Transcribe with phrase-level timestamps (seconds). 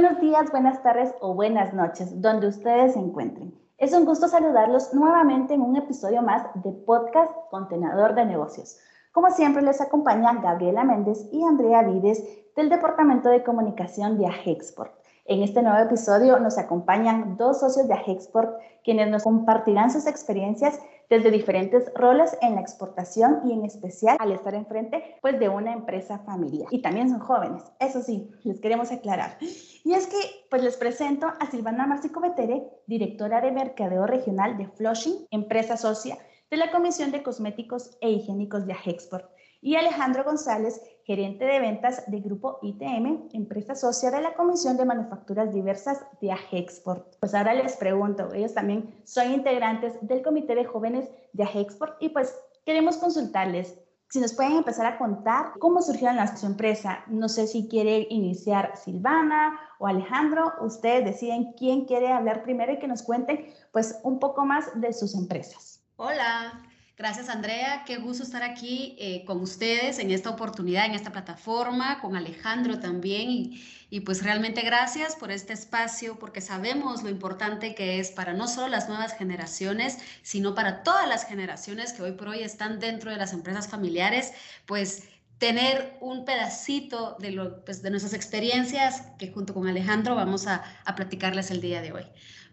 [0.00, 3.52] buenos días, buenas tardes o buenas noches, donde ustedes se encuentren.
[3.78, 8.78] Es un gusto saludarlos nuevamente en un episodio más de Podcast Contenedor de Negocios.
[9.10, 12.22] Como siempre, les acompañan Gabriela Méndez y Andrea Vides
[12.54, 14.92] del Departamento de Comunicación de Agexport.
[15.24, 20.78] En este nuevo episodio nos acompañan dos socios de Agexport quienes nos compartirán sus experiencias
[21.08, 25.72] desde diferentes roles en la exportación y en especial al estar enfrente pues de una
[25.72, 26.68] empresa familiar.
[26.70, 29.38] Y también son jóvenes, eso sí, les queremos aclarar.
[29.40, 30.16] Y es que
[30.50, 36.18] pues les presento a Silvana Marcico Betere, directora de Mercadeo Regional de Flushing, empresa socia
[36.50, 39.30] de la Comisión de Cosméticos e Higiénicos de Agexport
[39.60, 44.84] y Alejandro González, gerente de ventas de Grupo ITM, empresa socia de la Comisión de
[44.84, 47.16] Manufacturas Diversas de Agexport.
[47.18, 52.10] Pues ahora les pregunto, ellos también son integrantes del Comité de Jóvenes de Agexport y
[52.10, 53.78] pues queremos consultarles
[54.10, 57.02] si nos pueden empezar a contar cómo surgió en su empresa.
[57.06, 60.52] No sé si quiere iniciar Silvana o Alejandro.
[60.60, 64.92] Ustedes deciden quién quiere hablar primero y que nos cuenten pues un poco más de
[64.92, 65.82] sus empresas.
[65.96, 66.62] Hola,
[66.98, 67.84] Gracias, Andrea.
[67.86, 72.80] Qué gusto estar aquí eh, con ustedes en esta oportunidad, en esta plataforma, con Alejandro
[72.80, 73.30] también.
[73.30, 78.32] Y, y, pues realmente gracias por este espacio, porque sabemos lo importante que es para
[78.32, 82.80] no solo las nuevas generaciones, sino para todas las generaciones que hoy por hoy están
[82.80, 84.32] dentro de las empresas familiares,
[84.66, 85.04] pues
[85.38, 90.64] tener un pedacito de, lo, pues, de nuestras experiencias que junto con Alejandro vamos a,
[90.84, 92.06] a platicarles el día de hoy.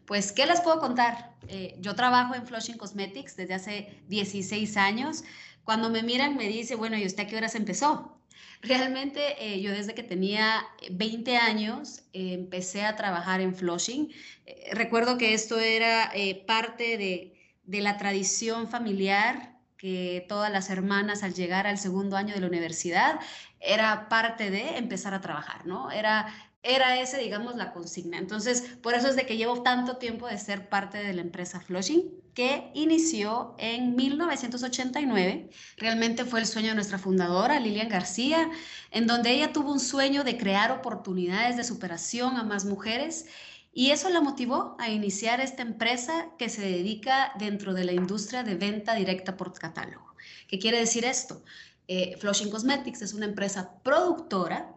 [0.06, 1.31] Pues, ¿qué les puedo contar?
[1.48, 5.23] Eh, yo trabajo en Flushing Cosmetics desde hace 16 años.
[5.64, 8.20] Cuando me miran me dice, bueno, ¿y usted a qué horas empezó?
[8.61, 14.11] Realmente eh, yo desde que tenía 20 años eh, empecé a trabajar en Flushing.
[14.72, 16.11] recuerdo que esto era
[16.48, 22.33] parte de, de la tradición familiar que todas las hermanas al llegar al segundo año
[22.33, 23.20] de la universidad
[23.59, 25.92] era parte de empezar a trabajar, ¿no?
[25.92, 26.27] Era
[26.65, 28.17] era ese, digamos, la consigna.
[28.17, 31.59] Entonces, por eso es de que llevo tanto tiempo de ser parte de la empresa
[31.59, 35.49] Flushing, que inició en 1989.
[35.77, 38.49] Realmente fue el sueño de nuestra fundadora, Lilian García,
[38.89, 43.27] en donde ella tuvo un sueño de crear oportunidades de superación a más mujeres.
[43.71, 48.43] Y eso la motivó a iniciar esta empresa que se dedica dentro de la industria
[48.43, 50.15] de venta directa por catálogo.
[50.47, 51.43] ¿Qué quiere decir esto?
[51.87, 54.76] Eh, Flushing Cosmetics es una empresa productora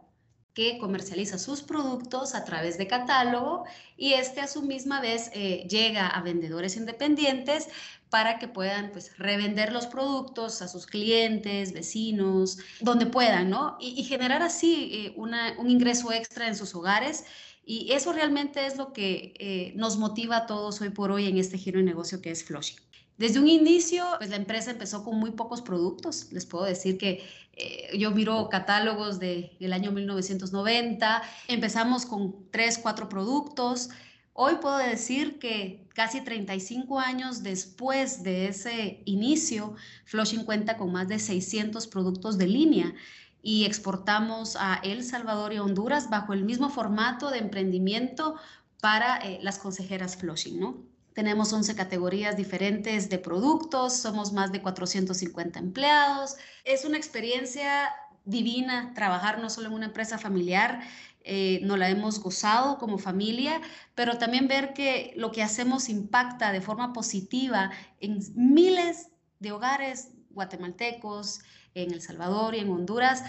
[0.58, 3.64] que comercializa sus productos a través de catálogo
[3.96, 7.69] y este a su misma vez eh, llega a vendedores independientes
[8.10, 13.76] para que puedan pues revender los productos a sus clientes, vecinos, donde puedan, ¿no?
[13.78, 17.25] Y, generar así eh, un ingreso extra en sus hogares.
[17.64, 21.38] Y eso realmente es lo que eh, nos motiva a todos hoy por hoy en
[21.38, 22.88] este giro de negocio que es Flushing.
[23.19, 26.29] Desde un inicio, pues la empresa empezó con muy pocos productos.
[26.31, 31.23] Les puedo decir que eh, yo miro catálogos del el año 1990.
[31.49, 33.91] Empezamos con tres, cuatro productos.
[34.34, 39.75] Hoy puedo decir que casi 35 años después de ese inicio,
[40.05, 42.95] Flushing cuenta con más de 600 productos de línea
[43.43, 48.37] y exportamos a El Salvador y Honduras bajo el mismo formato de emprendimiento
[48.81, 50.97] para eh, las consejeras Flushing, ¿no?
[51.19, 56.37] Tenemos 11 categorías diferentes de productos, somos más de 450 empleados.
[56.62, 57.91] Es una experiencia
[58.25, 60.81] divina trabajar no solo en una empresa familiar,
[61.25, 63.61] eh, no la hemos gozado como familia,
[63.97, 69.09] pero también ver que lo que hacemos impacta de forma positiva en miles
[69.41, 71.41] de hogares guatemaltecos,
[71.75, 73.25] en El Salvador y en Honduras.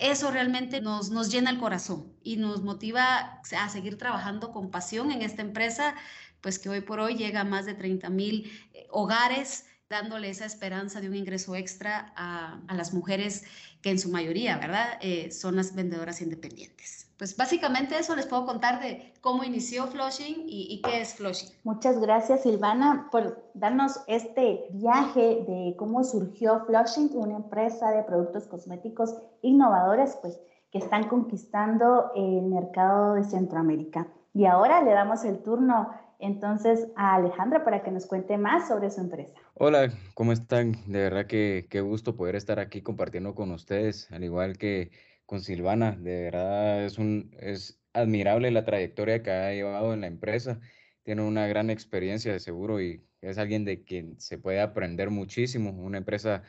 [0.00, 5.12] Eso realmente nos, nos llena el corazón y nos motiva a seguir trabajando con pasión
[5.12, 5.94] en esta empresa
[6.40, 10.46] pues que hoy por hoy llega a más de 30 mil eh, hogares dándole esa
[10.46, 13.44] esperanza de un ingreso extra a, las mujeres
[13.82, 17.09] que en su mayoría, ¿verdad?, eh, son las vendedoras independientes.
[17.20, 21.50] Pues básicamente eso les puedo contar de cómo inició Flushing y, y, qué es Flushing.
[21.64, 28.46] Muchas gracias Silvana por darnos este viaje de cómo surgió Flushing, una empresa de productos
[28.46, 30.40] cosméticos innovadores, pues
[30.72, 34.08] que están conquistando el mercado de Centroamérica.
[34.32, 35.90] Y ahora le damos el turno
[36.20, 39.34] entonces a Alejandra para que nos cuente más sobre su empresa.
[39.56, 40.72] Hola, ¿cómo están?
[40.86, 44.90] De verdad que qué gusto poder estar aquí compartiendo con ustedes, al igual que
[45.30, 45.92] con Silvana.
[45.92, 50.58] De verdad es, un, es admirable la trayectoria que ha llevado en la empresa.
[51.04, 55.70] Tiene una gran experiencia de seguro y es alguien de quien se puede aprender muchísimo.
[55.70, 56.42] Una empresa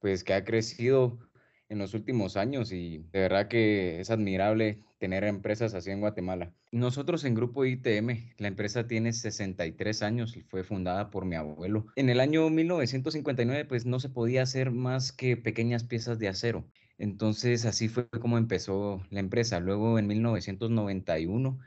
[0.00, 1.20] pues que ha crecido
[1.68, 6.52] en los últimos años y de verdad que es admirable tener empresas así en Guatemala.
[6.72, 11.86] Nosotros en Grupo ITM, la empresa tiene 63 años y fue fundada por mi abuelo.
[11.94, 16.64] En el año 1959 pues no se podía hacer más que pequeñas piezas de acero.
[16.98, 19.60] Entonces así fue como empezó la empresa.
[19.60, 21.58] Luego en 1991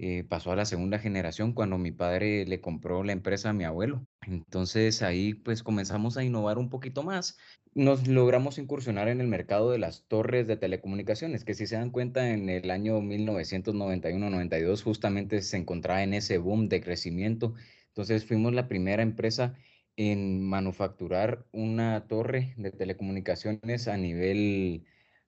[0.00, 3.64] eh, pasó a la segunda generación cuando mi padre le compró la empresa a mi
[3.64, 4.06] abuelo.
[4.26, 7.36] Entonces ahí pues comenzamos a innovar un poquito más.
[7.74, 11.90] Nos logramos incursionar en el mercado de las torres de telecomunicaciones, que si se dan
[11.90, 17.54] cuenta en el año 1991-92 justamente se encontraba en ese boom de crecimiento.
[17.88, 19.54] Entonces fuimos la primera empresa
[19.98, 24.84] en manufacturar una torre de telecomunicaciones a nivel,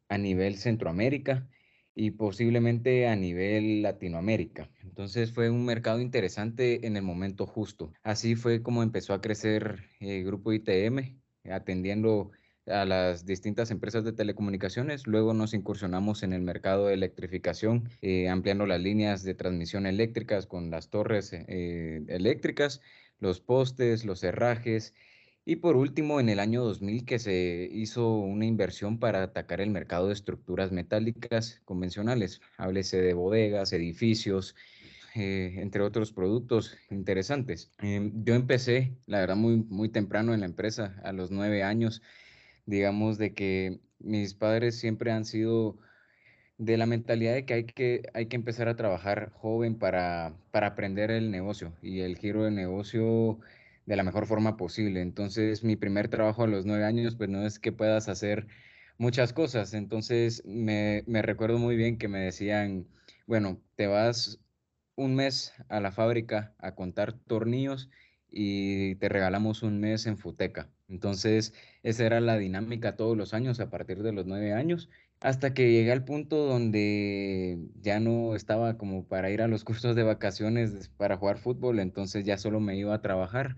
[0.09, 1.49] a nivel Centroamérica
[1.93, 4.71] y posiblemente a nivel Latinoamérica.
[4.85, 7.93] Entonces fue un mercado interesante en el momento justo.
[8.05, 11.19] Así fue como empezó a crecer el grupo ITM,
[11.51, 12.31] atendiendo
[12.67, 15.09] a las distintas empresas de telecomunicaciones.
[15.09, 20.47] Luego nos incursionamos en el mercado de electrificación, eh, ampliando las líneas de transmisión eléctricas
[20.47, 22.81] con las torres eh, eléctricas,
[23.21, 24.95] los postes, los herrajes
[25.45, 29.71] y por último, en el año 2000 que se hizo una inversión para atacar el
[29.71, 34.55] mercado de estructuras metálicas convencionales, háblese de bodegas, edificios,
[35.15, 37.73] eh, entre otros productos interesantes.
[37.79, 42.03] Em, yo empecé, la verdad, muy, muy temprano en la empresa, a los nueve años,
[42.67, 45.79] digamos, de que mis padres siempre han sido
[46.61, 50.69] de la mentalidad de que hay que, hay que empezar a trabajar joven para, para
[50.69, 53.41] aprender el negocio y el giro del negocio
[53.87, 55.01] de la mejor forma posible.
[55.01, 58.47] Entonces, mi primer trabajo a los nueve años, pues no es que puedas hacer
[58.99, 59.73] muchas cosas.
[59.73, 62.87] Entonces, me, me recuerdo muy bien que me decían,
[63.27, 64.39] bueno, te vas
[64.97, 67.89] un mes a la fábrica a contar tornillos
[68.31, 70.69] y te regalamos un mes en Futeca.
[70.89, 75.53] Entonces, esa era la dinámica todos los años a partir de los nueve años, hasta
[75.55, 80.03] que llegué al punto donde ya no estaba como para ir a los cursos de
[80.03, 83.57] vacaciones para jugar fútbol, entonces ya solo me iba a trabajar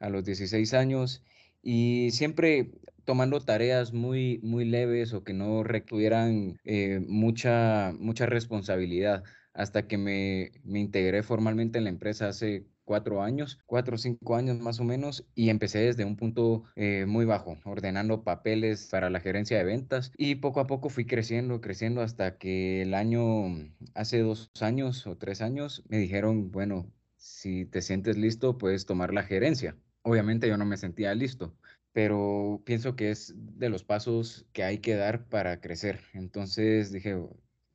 [0.00, 1.22] a los 16 años
[1.62, 2.72] y siempre
[3.04, 9.24] tomando tareas muy, muy leves o que no requieran eh, mucha, mucha responsabilidad
[9.54, 14.36] hasta que me, me integré formalmente en la empresa hace cuatro años, cuatro o cinco
[14.36, 19.10] años más o menos, y empecé desde un punto eh, muy bajo, ordenando papeles para
[19.10, 23.22] la gerencia de ventas y poco a poco fui creciendo, creciendo hasta que el año,
[23.94, 29.14] hace dos años o tres años, me dijeron, bueno, si te sientes listo, puedes tomar
[29.14, 29.76] la gerencia.
[30.02, 31.54] Obviamente yo no me sentía listo,
[31.92, 36.00] pero pienso que es de los pasos que hay que dar para crecer.
[36.14, 37.16] Entonces dije,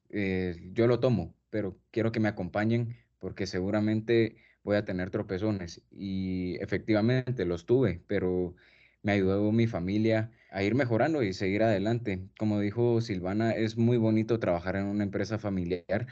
[0.09, 4.37] eh, yo lo tomo, pero quiero que me acompañen porque seguramente
[4.67, 5.81] voy a tener tropezones.
[5.91, 8.53] Y efectivamente los tuve, pero
[9.01, 12.27] me ayudó mi familia a ir mejorando y seguir adelante.
[12.37, 16.07] Como dijo Silvana, es muy bonito trabajar en una empresa familiar,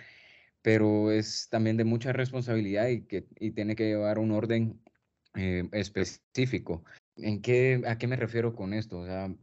[0.62, 4.82] pero es también de mucha responsabilidad y, que, y tiene que llevar un orden
[5.36, 6.86] eh, específico.
[7.18, 9.00] ¿En qué, ¿A qué me refiero con esto?
[9.00, 9.36] O sea,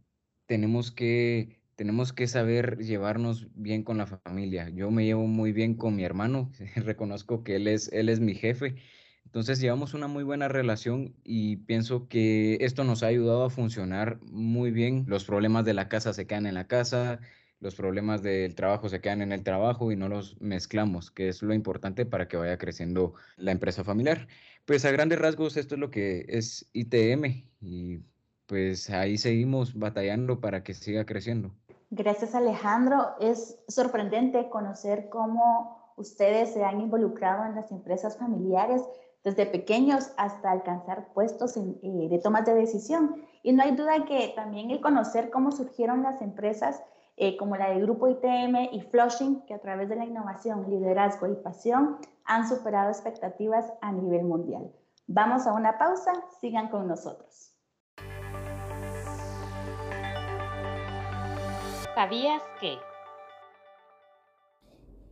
[0.47, 4.71] tenemos que, tenemos que saber llevarnos bien con la familia.
[4.71, 8.35] Yo me llevo muy bien con mi hermano, reconozco que él es, él es mi
[8.35, 8.77] jefe.
[9.33, 14.19] Entonces llevamos una muy buena relación y pienso que esto nos ha ayudado a funcionar
[14.31, 15.07] muy bien.
[15.09, 17.19] Los problemas de la casa se quedan en la casa,
[17.59, 21.41] los problemas del trabajo se quedan en el trabajo y no los mezclamos, que es
[21.41, 24.29] lo importante para que vaya creciendo la empresa familiar.
[24.67, 27.25] Pues a grandes rasgos esto es lo que es ITM
[27.63, 28.01] y
[28.45, 31.55] pues ahí seguimos batallando para que siga creciendo.
[31.89, 33.15] Gracias Alejandro.
[33.19, 38.83] Es sorprendente conocer cómo ustedes se han involucrado en las empresas familiares
[39.25, 43.23] desde pequeños hasta alcanzar puestos eh, de tomas de decisión.
[43.43, 46.83] Y no hay duda que también el conocer cómo surgieron las empresas
[47.17, 51.27] eh, como la del Grupo ITM y Flushing, que a través de la innovación, liderazgo
[51.27, 54.73] y pasión han superado expectativas a nivel mundial.
[55.07, 57.53] Vamos a una pausa, sigan con nosotros.
[61.95, 62.79] ¿Sabías que?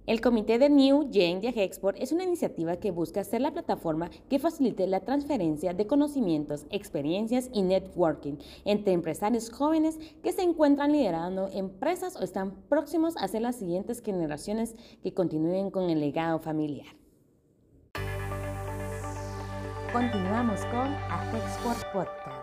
[0.06, 4.10] El Comité de New Gen de Export es una iniciativa que busca ser la plataforma
[4.28, 10.92] que facilite la transferencia de conocimientos, experiencias y networking entre empresarios jóvenes que se encuentran
[10.92, 16.38] liderando empresas o están próximos a ser las siguientes generaciones que continúen con el legado
[16.38, 16.86] familiar.
[19.92, 20.88] Continuamos con
[21.34, 22.39] Export Podcast.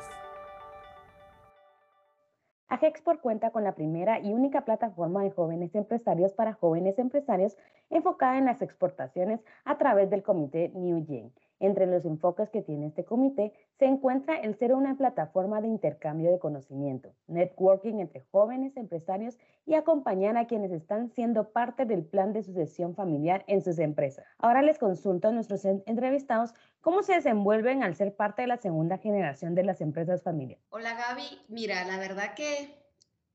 [2.70, 7.58] Agexport cuenta con la primera y única plataforma de jóvenes empresarios para jóvenes empresarios
[7.90, 11.32] enfocada en las exportaciones a través del comité New Gen.
[11.60, 16.32] Entre los enfoques que tiene este comité se encuentra el ser una plataforma de intercambio
[16.32, 22.32] de conocimiento, networking entre jóvenes empresarios y acompañar a quienes están siendo parte del plan
[22.32, 24.26] de sucesión familiar en sus empresas.
[24.38, 28.98] Ahora les consulto a nuestros entrevistados cómo se desenvuelven al ser parte de la segunda
[28.98, 30.64] generación de las empresas familiares.
[30.70, 32.78] Hola Gaby, mira, la verdad que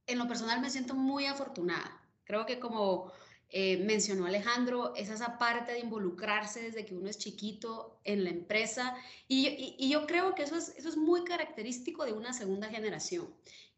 [0.06, 2.00] en lo personal me siento muy afortunada.
[2.24, 3.10] Creo que como
[3.54, 8.30] eh, mencionó Alejandro, es esa parte de involucrarse desde que uno es chiquito en la
[8.30, 8.96] empresa.
[9.28, 13.28] Y, yo creo que eso es, eso es muy característico de una segunda generación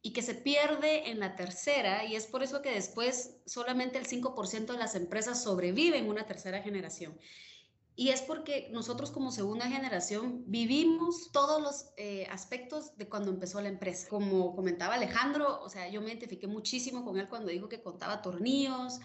[0.00, 2.04] y que se pierde en la tercera.
[2.04, 6.62] Y es por eso que después solamente el 5% de las empresas sobreviven una tercera
[6.62, 7.18] generación.
[7.96, 13.60] Y es porque nosotros como segunda generación vivimos todos los eh, aspectos de cuando empezó
[13.60, 14.08] la empresa.
[14.08, 18.22] Como comentaba Alejandro, o sea, yo me identifiqué muchísimo con él cuando dijo que contaba
[18.22, 19.00] tornillos,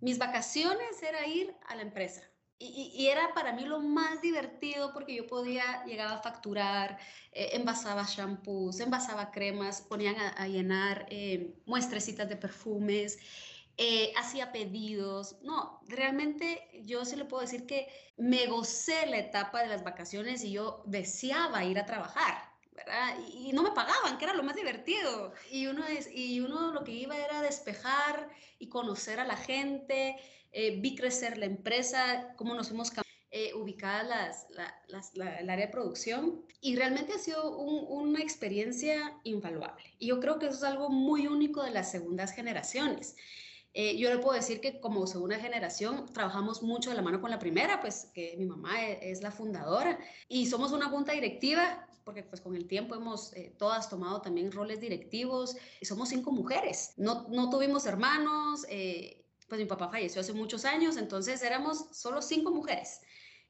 [0.00, 2.22] mis vacaciones era ir a la empresa.
[2.62, 6.98] Y, era para mí lo más divertido porque yo podía llegar a facturar,
[7.32, 13.18] eh, envasaba shampoos, envasaba cremas, ponían a, llenar eh, muestrecitas de perfumes,
[13.78, 15.38] eh, hacía pedidos.
[15.42, 17.88] No, realmente yo sí le puedo decir que
[18.18, 22.49] me gocé la etapa de las vacaciones y yo deseaba ir a trabajar.
[23.34, 25.32] Y, no me pagaban, que era lo más divertido.
[25.50, 30.16] Y uno, es, y uno lo que iba era despejar y conocer a la gente,
[30.52, 32.92] eh, vi crecer la empresa, cómo nos fuimos
[33.32, 34.46] eh, ubicadas
[34.88, 39.84] las, el área de producción y realmente ha sido una experiencia invaluable.
[39.98, 43.16] Y yo creo que eso es algo muy único de las segundas generaciones.
[43.72, 47.30] Eh, yo le puedo decir que como segunda generación trabajamos mucho de la mano con
[47.30, 49.96] la primera, pues que mi mamá e, es, la fundadora
[50.28, 54.52] y somos una junta directiva porque pues con el tiempo hemos eh, todas tomado también
[54.52, 56.94] roles directivos y somos cinco mujeres.
[56.96, 62.22] No, no tuvimos hermanos, eh, pues mi papá falleció hace muchos años, entonces éramos solo
[62.22, 63.00] cinco mujeres.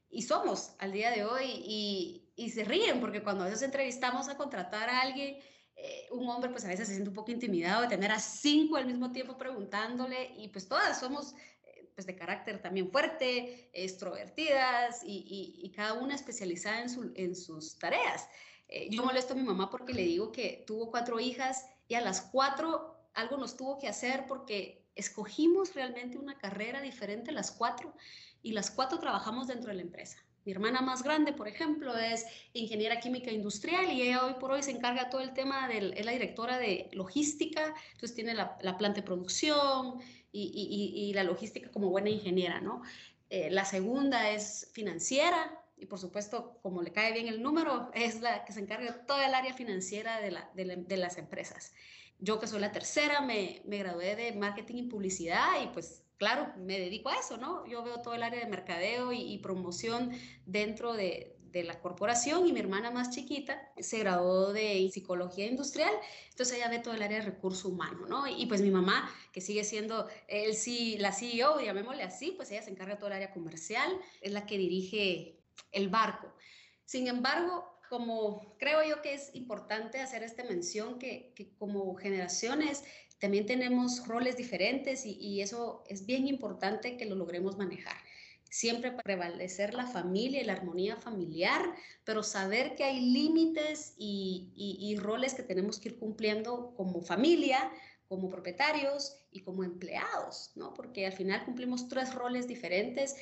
[0.09, 4.27] Y somos al día de hoy y, y se ríen porque cuando a veces entrevistamos
[4.27, 5.37] a contratar a alguien,
[5.75, 8.75] eh, un hombre pues a veces se siente un poco intimidado de tener a cinco
[8.75, 11.33] al mismo tiempo preguntándole y pues todas somos
[11.95, 18.27] pues de carácter también fuerte, extrovertidas y, cada una especializada en, en sus tareas.
[18.67, 22.01] Eh, yo molesto a mi mamá porque le digo que tuvo cuatro hijas y a
[22.01, 27.93] las cuatro algo nos tuvo que hacer porque escogimos realmente una carrera diferente las cuatro
[28.41, 30.17] y las cuatro trabajamos dentro de la empresa.
[30.43, 34.63] Mi hermana más grande, por ejemplo, es ingeniera química industrial y ella hoy por hoy
[34.63, 39.01] se encarga todo el tema de, es la directora de logística, entonces tiene la, planta
[39.01, 39.99] de producción
[40.31, 42.81] y, la logística como buena ingeniera, ¿no?
[43.29, 48.21] Eh, la segunda es financiera y por supuesto, como le cae bien el número, es
[48.21, 51.73] la que se encarga de toda el área financiera de, de las empresas.
[52.19, 56.53] Yo que soy la tercera, me, me gradué de marketing y publicidad y pues claro,
[56.55, 57.65] me dedico a eso, ¿no?
[57.65, 60.11] Yo veo todo el área de mercadeo y, promoción
[60.45, 65.91] dentro de, la corporación y mi hermana más chiquita se graduó de psicología industrial,
[66.29, 68.27] entonces ella ve todo el área de recurso humano, ¿no?
[68.27, 70.55] Y pues mi mamá, que sigue siendo el,
[70.99, 74.45] la CEO, llamémosle así, pues ella se encarga de todo el área comercial, es la
[74.45, 75.39] que dirige
[75.71, 76.31] el barco.
[76.85, 82.83] Sin embargo, como creo yo que es importante hacer esta mención que como generaciones
[83.21, 87.95] también tenemos roles diferentes y, eso es bien importante que lo logremos manejar
[88.49, 91.61] siempre prevalecer la familia y la armonía familiar,
[92.03, 97.71] pero saber que hay límites y, y, roles que tenemos que ir cumpliendo como familia,
[98.09, 100.73] como propietarios y como empleados, ¿no?
[100.73, 103.15] Porque al final cumplimos tres roles diferentes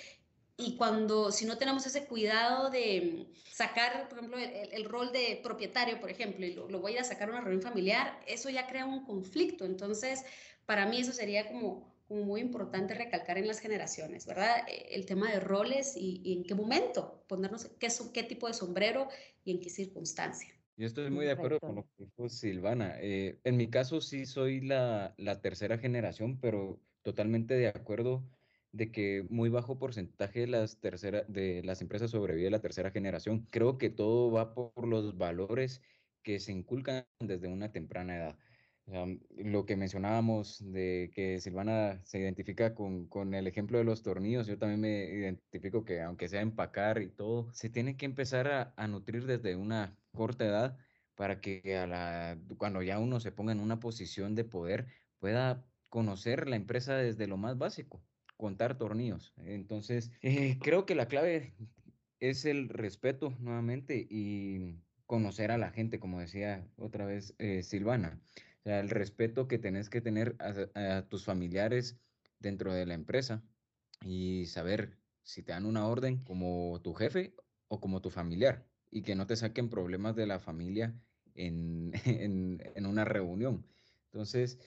[0.59, 6.01] y cuando, si no tenemos ese cuidado de sacar, por ejemplo, el, rol de propietario,
[6.01, 9.05] por ejemplo, y lo, voy a sacar a una reunión familiar, eso ya crea un
[9.05, 9.63] conflicto.
[9.63, 10.25] Entonces,
[10.65, 14.67] para mí eso sería como, muy importante recalcar en las generaciones, ¿verdad?
[14.67, 19.07] E, el tema de roles y, en qué momento ponernos, qué, qué tipo de sombrero
[19.45, 20.49] y en qué circunstancia.
[20.75, 22.95] Yo estoy muy de acuerdo con lo que dijo Silvana.
[22.99, 28.23] Eh, en mi caso sí soy la tercera generación, pero totalmente de acuerdo
[28.71, 33.47] de que muy bajo porcentaje de las, tercera, de las empresas sobrevive la tercera generación.
[33.49, 35.81] Creo que todo va por los valores
[36.23, 38.37] que se inculcan desde una temprana edad.
[39.37, 44.47] lo que mencionábamos de que Silvana se identifica con, con, el ejemplo de los tornillos,
[44.47, 48.73] yo también me identifico que aunque sea empacar y todo, se tiene que empezar a,
[48.77, 50.77] a nutrir desde una corta edad
[51.15, 54.87] para que a la, cuando ya uno se ponga en una posición de poder
[55.19, 58.01] pueda conocer la empresa desde lo más básico
[58.39, 59.33] contar tornillos.
[59.43, 61.53] Entonces, eh, creo que la clave
[62.21, 68.17] es el respeto nuevamente y conocer a la gente, como decía otra vez eh, Silvana.
[68.63, 71.97] El respeto que tenés que tener a, tus familiares
[72.39, 73.43] dentro de la empresa
[74.05, 77.35] y saber si te dan una orden como tu jefe
[77.67, 80.97] o como tu familiar y que no te saquen problemas de la familia
[81.35, 83.65] en, en una reunión.
[84.05, 84.59] Entonces,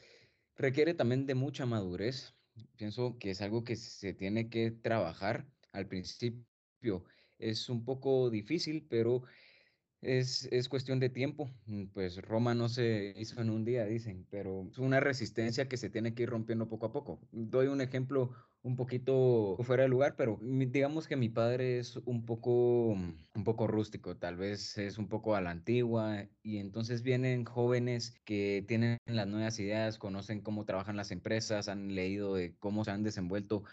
[0.56, 2.34] requiere también de mucha madurez
[2.76, 7.04] Pienso que es algo que se tiene que trabajar al principio.
[7.38, 9.22] Es un poco difícil, pero
[10.00, 11.50] es, es, cuestión de tiempo.
[11.66, 15.76] Mm, pues Roma no se hizo en un día, dicen, pero es una resistencia que
[15.76, 17.20] se tiene que ir rompiendo poco a poco.
[17.30, 22.24] Doy un ejemplo un poquito fuera de lugar, pero digamos que mi padre es un
[22.24, 27.44] poco, un poco rústico, tal vez es un poco a la antigua, y entonces vienen
[27.44, 32.84] jóvenes que tienen las nuevas ideas, conocen cómo trabajan las empresas, han leído de cómo
[32.84, 33.64] se han desenvuelto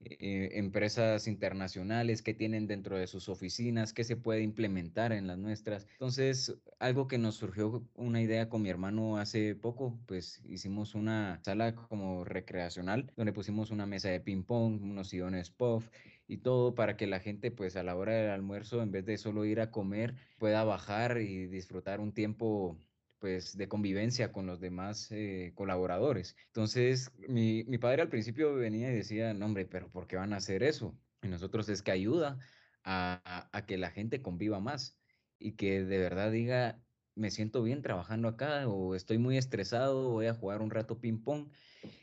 [0.00, 5.38] eh, empresas internacionales que tienen dentro de sus oficinas, que se puede implementar en las
[5.38, 5.86] nuestras.
[5.92, 11.40] Entonces, algo que nos surgió una idea con mi hermano hace poco, pues hicimos una
[11.42, 15.88] sala como recreacional, donde pusimos una mesa de ping pong, unos sillones puff
[16.28, 19.18] y todo para que la gente pues a la hora del almuerzo, en vez de
[19.18, 22.78] solo ir a comer, pueda bajar y disfrutar un tiempo
[23.18, 26.36] pues de convivencia con los demás eh, colaboradores.
[26.48, 30.32] Entonces, mi, mi, padre al principio venía y decía, no hombre, pero ¿por qué van
[30.32, 30.98] a hacer eso?
[31.22, 32.38] Y nosotros es que ayuda
[32.84, 34.98] a, a, que la gente conviva más
[35.38, 36.80] y que de verdad diga,
[37.14, 41.22] me siento bien trabajando acá o estoy muy estresado, voy a jugar un rato ping
[41.22, 41.48] pong.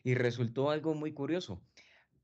[0.03, 1.61] Y resultó algo muy curioso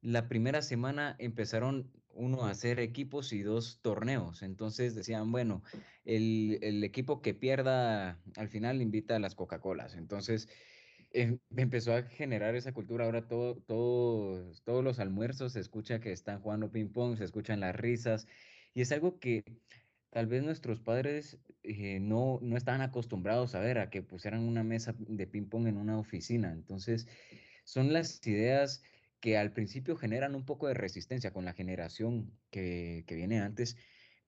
[0.02, 4.44] la primera semana empezaron uno hacer equipos y dos torneos.
[4.44, 5.64] Entonces decían, bueno,
[6.06, 9.96] el, equipo que pierda al final invita a las Coca-Colas.
[9.96, 10.50] Entonces
[11.12, 13.06] em, empezó a generar esa cultura.
[13.06, 17.76] Ahora todo, todo, todos los almuerzos se escucha que están jugando ping-pong, se escuchan las
[17.76, 18.28] risas.
[18.74, 19.44] Y es algo que
[20.10, 24.64] tal vez nuestros padres eh, no, no estaban acostumbrados a ver, a que pusieran una
[24.64, 26.52] mesa de ping-pong en una oficina.
[26.52, 27.08] Entonces,
[27.64, 28.82] son las ideas
[29.20, 33.78] que al principio generan un poco de resistencia con la generación que, viene antes,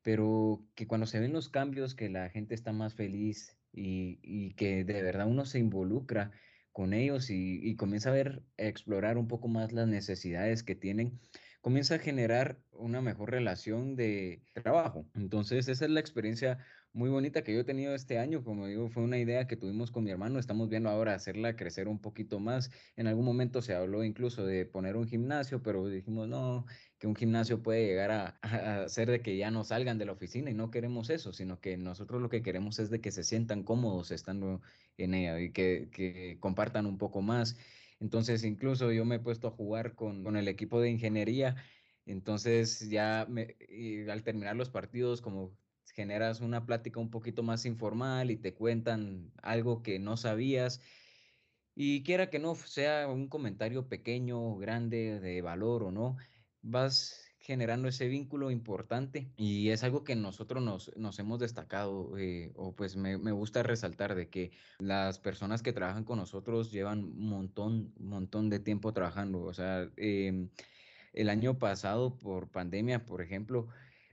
[0.02, 4.84] pero que cuando se ven los cambios, que la gente está más feliz y, que
[4.84, 6.32] de verdad uno se involucra
[6.72, 10.76] con ellos y, y, comienza a ver, a explorar un poco más las necesidades que
[10.76, 11.20] tienen,
[11.62, 15.06] comienza a generar una mejor relación de trabajo.
[15.14, 16.58] Entonces, esa es la experiencia
[16.94, 18.44] muy bonita que yo he tenido este año.
[18.44, 20.40] Como digo, fue una idea que tuvimos con mi hermano.
[20.40, 22.72] Estamos viendo ahora hacerla crecer un poquito más.
[22.96, 26.66] En algún momento se habló incluso de poner un gimnasio, pero dijimos, no,
[26.98, 30.52] que un gimnasio puede llegar a, hacer de que ya no salgan de la oficina
[30.52, 33.64] y no queremos eso, sino que nosotros lo que queremos es de que se sientan
[33.64, 34.62] cómodos estando
[34.98, 37.58] en ella y que, compartan un poco más.
[38.02, 41.56] Entonces, incluso yo me he puesto a jugar con, el equipo de ingeniería.
[42.06, 45.56] Entonces, ya al terminar los partidos, como
[45.94, 50.82] generas una plática un poquito más informal y te cuentan algo que no sabías.
[51.76, 56.18] Y quiera que no sea un comentario pequeño, grande, de valor o no,
[56.64, 62.52] vas generando ese vínculo importante y es algo que nosotros nos, nos hemos destacado eh,
[62.56, 67.04] o pues me, me, gusta resaltar de que las personas que trabajan con nosotros llevan
[67.04, 69.42] un montón, montón de tiempo trabajando.
[69.42, 70.50] O sea, em,
[71.14, 73.68] el año pasado por pandemia, por ejemplo,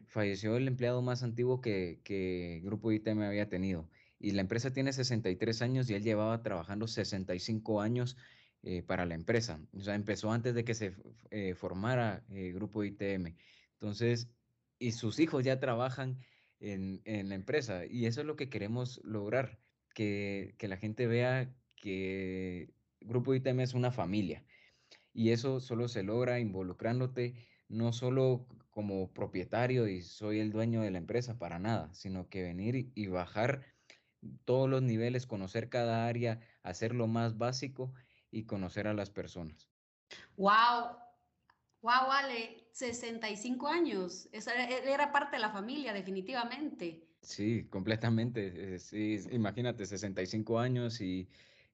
[0.06, 3.88] falleció el empleado más antiguo que, que Grupo ITM había tenido.
[4.18, 8.16] Y la empresa tiene 63 años y él llevaba trabajando 65 años
[8.70, 9.58] eh, para la empresa.
[9.72, 10.94] O sea, empezó antes de que se
[11.30, 13.34] eh, formara el eh, Grupo ITM.
[13.72, 14.28] Entonces,
[14.78, 16.18] y sus hijos ya trabajan
[16.60, 17.86] en, en, la empresa.
[17.86, 19.58] Y eso es lo que queremos lograr,
[19.94, 22.68] que, que la gente vea que
[23.00, 24.44] Grupo ITM es una familia.
[25.14, 27.36] Y eso solo se logra involucrándote
[27.68, 32.42] no solo como propietario y soy el dueño de la empresa, para nada, sino que
[32.42, 33.64] venir y bajar
[34.44, 37.94] todos los niveles, conocer cada área, hacer lo más básico
[38.30, 39.68] y conocer a las personas.
[40.36, 40.96] ¡Wow!
[41.82, 42.68] ¡Wow, Ale!
[42.72, 44.28] 65 años.
[44.32, 47.08] Esa era parte de la familia, definitivamente.
[47.22, 48.74] Sí, completamente.
[48.74, 51.28] Eh, sí, imagínate, 65 años y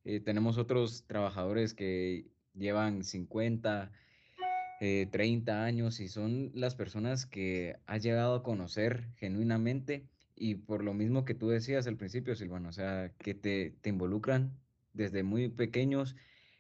[0.05, 3.93] eh, tenemos otros trabajadores que llevan 50,
[4.79, 10.83] 30 eh, años y son las personas que has llegado a conocer genuinamente y por
[10.83, 14.59] lo mismo que tú decías al principio, Silvano, o sea, que te, te involucran
[14.93, 16.17] desde muy pequeños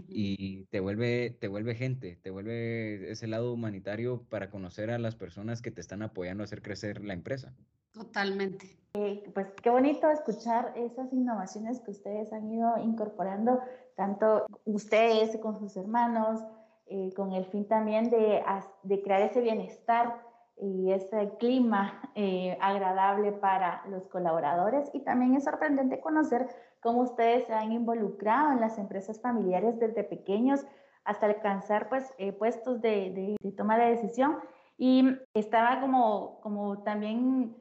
[0.08, 5.16] y te vuelve, te vuelve gente, te vuelve ese lado humanitario para conocer a las
[5.16, 7.52] personas que te están apoyando a hacer crecer la empresa.
[7.92, 8.76] Totalmente.
[8.94, 13.60] Eh, pues qué bonito escuchar esas innovaciones que ustedes han ido incorporando,
[13.96, 16.40] tanto ustedes con sus hermanos,
[16.86, 18.42] eh, con el fin también de,
[18.82, 20.20] de crear ese bienestar
[20.56, 24.90] y ese clima eh, agradable para los colaboradores.
[24.92, 26.48] Y también es sorprendente conocer
[26.80, 30.64] cómo ustedes se han involucrado en las empresas familiares desde pequeños
[31.04, 34.38] hasta alcanzar pues, eh, puestos de, de, toma de decisión.
[34.78, 37.56] Y estaba como, como también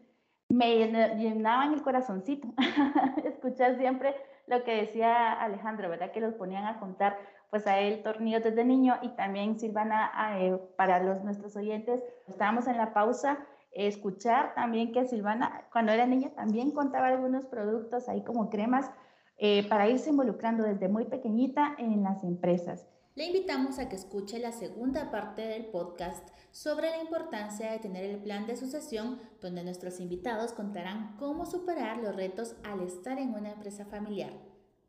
[0.49, 2.47] me llenaban el corazoncito
[3.23, 4.15] escuchar siempre
[4.47, 6.11] lo que decía Alejandro, ¿verdad?
[6.11, 7.17] Que los ponían a contar
[7.53, 12.65] pues a él tornillos desde niño y también Silvana, eh, para los, nuestros oyentes, estábamos
[12.65, 18.23] en la pausa escuchar también que Silvana, cuando era niña, también contaba algunos productos ahí
[18.23, 18.89] como cremas
[19.37, 22.87] eh, para irse involucrando desde muy pequeñita en las empresas.
[23.13, 28.03] Le invitamos a que escuche la segunda parte del podcast sobre la importancia de tener
[28.03, 33.35] el plan de sucesión, donde nuestros invitados contarán cómo superar los retos al estar en
[33.35, 34.33] una empresa familiar.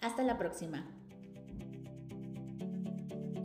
[0.01, 1.04] Hasta la próxima.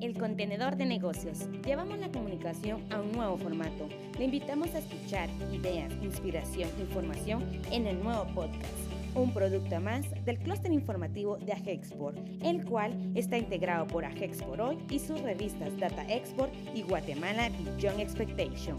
[0.02, 1.50] El contenedor de negocios.
[1.66, 3.90] Llevamos la comunicación a un nuevo formato.
[4.18, 10.38] Le invitamos a escuchar ideas, inspiración, información en el nuevo podcast un producto más del
[10.38, 16.04] clúster informativo de Agexport, el cual está integrado por Agexport Hoy y sus revistas Data
[16.08, 18.78] Export y Guatemala Beyond Expectation.